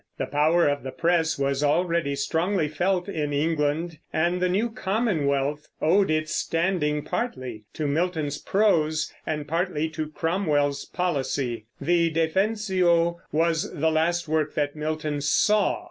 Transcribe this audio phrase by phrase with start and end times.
[0.17, 5.67] The power of the press was already strongly felt in England, and the new Commonwealth
[5.79, 11.67] owed its standing partly to Milton's prose, and partly to Cromwell's policy.
[11.79, 15.79] The Defensio was the last work that Milton saw.